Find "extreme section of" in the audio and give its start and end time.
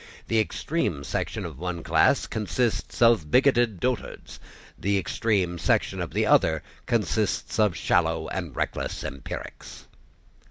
0.39-1.59, 4.97-6.11